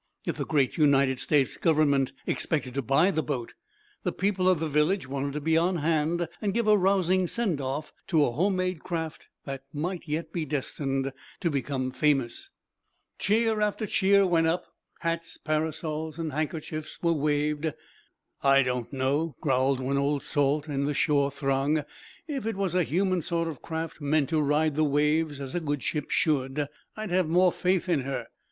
If 0.25 0.37
the 0.37 0.47
great 0.47 0.77
United 0.77 1.19
States 1.19 1.57
Government 1.57 2.11
expected 2.25 2.73
to 2.73 2.81
buy 2.81 3.11
the 3.11 3.21
boat, 3.21 3.53
the 4.01 4.11
people 4.11 4.49
of 4.49 4.59
the 4.59 4.67
village 4.67 5.07
wanted 5.07 5.33
to 5.33 5.39
be 5.41 5.55
on 5.59 5.75
hand 5.75 6.27
and 6.41 6.55
give 6.55 6.67
a 6.67 6.75
rousing 6.75 7.27
send 7.27 7.61
off 7.61 7.93
to 8.07 8.25
a 8.25 8.31
homemade 8.31 8.79
craft 8.79 9.27
that 9.45 9.61
might 9.71 10.07
yet 10.07 10.33
be 10.33 10.43
destined 10.43 11.13
to 11.41 11.51
become 11.51 11.91
famous. 11.91 12.49
Cheer 13.19 13.61
after 13.61 13.85
cheer 13.85 14.25
went 14.25 14.47
up. 14.47 14.65
Hats, 15.01 15.37
parasols 15.37 16.17
and 16.17 16.31
handkerchiefs 16.33 16.97
were 17.03 17.13
waved. 17.13 17.71
"I 18.41 18.63
don't 18.63 18.91
know," 18.91 19.35
growled 19.39 19.79
one 19.79 19.99
old 19.99 20.23
salt 20.23 20.67
in 20.67 20.85
the 20.85 20.95
shore 20.95 21.29
throng. 21.29 21.85
"If 22.27 22.47
it 22.47 22.55
was 22.55 22.73
a 22.73 22.81
human 22.83 23.21
sort 23.21 23.47
of 23.47 23.61
craft, 23.61 24.01
meant 24.01 24.29
to 24.29 24.41
ride 24.41 24.73
the 24.73 24.83
waves 24.83 25.39
as 25.39 25.53
a 25.53 25.59
good 25.59 25.83
ship 25.83 26.09
should, 26.09 26.67
I'd 26.97 27.11
have 27.11 27.27
more 27.29 27.51
faith 27.51 27.87
in 27.87 27.99
her. 28.01 28.29